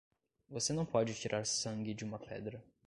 Você 0.49 0.73
não 0.73 0.83
pode 0.83 1.13
tirar 1.13 1.45
sangue 1.45 1.93
de 1.93 2.03
uma 2.03 2.17
pedra. 2.17 2.65